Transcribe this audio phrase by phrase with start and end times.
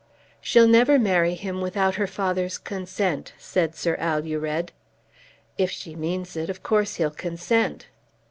[0.41, 4.71] "She'll never marry him without her father's consent," said Sir Alured.
[5.59, 7.85] "If she means it, of course he'll consent."